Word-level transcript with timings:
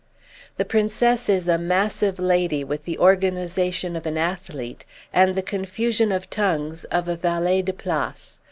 "The 0.57 0.65
Princess 0.65 1.29
is 1.29 1.47
a 1.47 1.59
massive 1.59 2.17
lady 2.17 2.63
with 2.63 2.85
the 2.85 2.97
organisation 2.97 3.95
of 3.95 4.07
an 4.07 4.17
athlete 4.17 4.83
and 5.13 5.35
the 5.35 5.43
confusion 5.43 6.11
of 6.11 6.27
tongues 6.27 6.85
of 6.85 7.07
a 7.07 7.15
valet 7.15 7.61
de 7.61 7.73
place. 7.73 8.39